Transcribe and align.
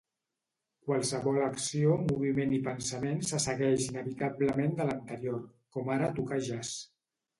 Qualsevol 0.85 1.35
acció, 1.47 1.97
moviment 2.07 2.55
i 2.59 2.61
pensament 2.69 3.21
se 3.33 3.41
segueix 3.45 3.87
inevitablement 3.91 4.75
de 4.81 4.89
l’anterior, 4.89 5.45
com 5.77 5.93
ara 5.99 6.11
tocar 6.23 6.41
jazz. 6.49 6.73